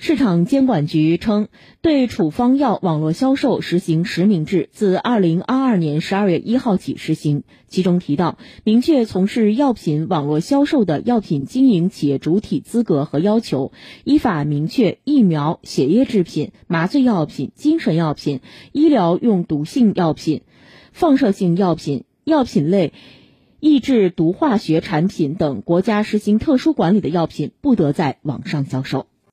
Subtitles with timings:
[0.00, 1.48] 市场监管局称
[1.82, 7.42] 对处方药网络销售实行实名制自二零二二年十二月一号起实行。
[7.66, 13.72] 其中提到明确从事药品网络销售的药品经营企业主体资格和要求
[14.04, 18.40] 依法明确疫苗血液制品麻醉药品精神药品
[18.70, 20.42] 医疗用毒性药品
[20.92, 22.92] 放射性药品药品类
[23.58, 29.08] 抑制毒化学产品等国家实行特殊管理的药品不得在网上销售。